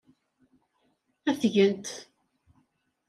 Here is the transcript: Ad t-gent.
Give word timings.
Ad 1.29 1.37
t-gent. 1.39 1.87